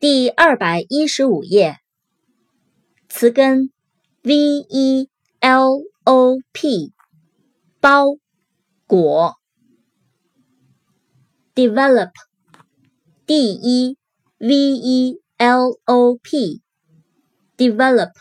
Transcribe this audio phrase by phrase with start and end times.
[0.00, 1.76] 第二百一十五页，
[3.10, 3.70] 词根
[4.22, 6.94] v e l o p，
[7.80, 8.06] 包
[8.86, 9.36] 裹
[11.54, 13.98] ，develop，d e
[14.38, 18.12] v e l o p，develop，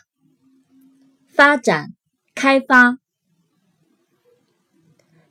[1.30, 1.96] 发展、
[2.36, 2.98] 开发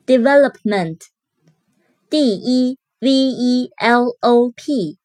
[0.07, 4.97] ，development，d e v e l o p。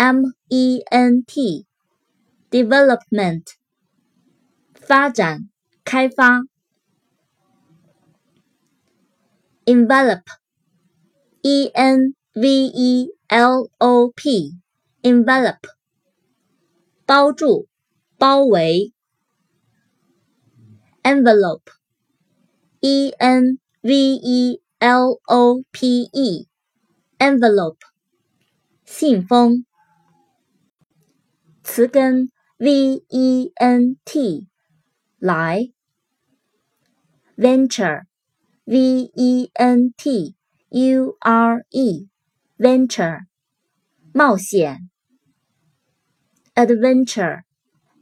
[0.00, 1.66] M E N T
[2.50, 3.44] development
[4.74, 5.48] 发展
[5.84, 6.42] 开发
[9.64, 10.26] envelope
[11.42, 14.52] E N V E L O P
[15.02, 15.68] envelope
[17.06, 17.66] 包住
[18.18, 18.92] 包围
[21.02, 21.72] envelope
[22.80, 26.46] E N V E L O P E
[27.18, 27.78] envelope
[28.84, 29.64] 信封。
[31.70, 34.46] 词根 v e n t
[35.18, 35.72] 来，
[37.36, 38.04] venture
[38.64, 40.34] v e n t
[40.70, 42.08] u r e
[42.58, 43.26] venture
[44.12, 44.90] 冒险，
[46.54, 47.42] adventure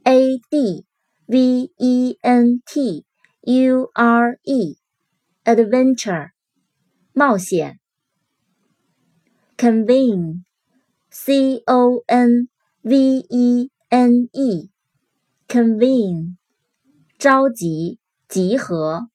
[0.03, 0.85] a d
[1.27, 3.05] v e n t
[3.41, 4.77] u r e
[5.43, 6.31] adventure
[7.13, 7.79] 冒险，
[9.57, 10.43] convene
[11.09, 12.47] c o n
[12.82, 16.36] V E N E，convene，
[17.18, 19.10] 召集、集合。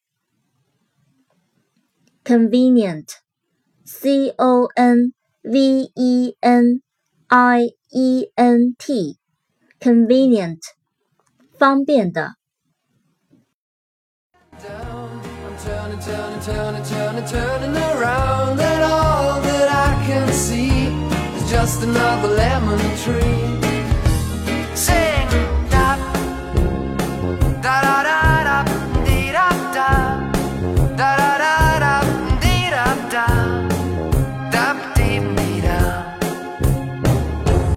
[2.23, 6.83] convenient，C O N V E N
[7.27, 10.59] I E N T，convenient，
[11.57, 12.35] 方便的。
[21.47, 24.75] just another lemon tree.
[24.75, 25.04] Say